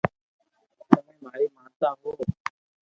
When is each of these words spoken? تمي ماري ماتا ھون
تمي 0.89 1.13
ماري 1.23 1.47
ماتا 1.55 1.89
ھون 1.99 2.17